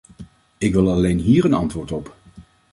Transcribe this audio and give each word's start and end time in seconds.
Ik 0.57 0.73
wil 0.73 0.91
alleen 0.91 1.19
hier 1.19 1.45
een 1.45 1.53
antwoord 1.53 1.91
op. 1.91 2.15